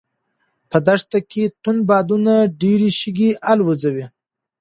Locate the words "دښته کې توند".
0.87-1.81